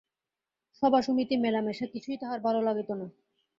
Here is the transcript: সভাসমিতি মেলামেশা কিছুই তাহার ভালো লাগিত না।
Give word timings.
সভাসমিতি 0.83 1.35
মেলামেশা 1.37 1.85
কিছুই 1.93 2.17
তাহার 2.21 2.39
ভালো 2.39 2.59
লাগিত 2.61 2.89
না। 2.93 3.07